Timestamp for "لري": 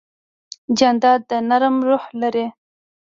2.21-2.45